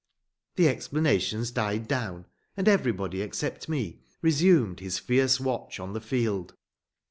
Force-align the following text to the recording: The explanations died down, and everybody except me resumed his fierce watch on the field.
The 0.55 0.67
explanations 0.67 1.51
died 1.51 1.87
down, 1.87 2.25
and 2.57 2.67
everybody 2.67 3.21
except 3.21 3.69
me 3.69 3.99
resumed 4.23 4.79
his 4.79 4.97
fierce 4.97 5.39
watch 5.39 5.79
on 5.79 5.93
the 5.93 6.01
field. 6.01 6.55